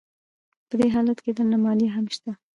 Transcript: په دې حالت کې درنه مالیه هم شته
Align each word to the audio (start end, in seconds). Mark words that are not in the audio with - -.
په 0.67 0.73
دې 0.79 0.87
حالت 0.95 1.17
کې 1.23 1.31
درنه 1.37 1.57
مالیه 1.65 1.89
هم 1.95 2.05
شته 2.15 2.31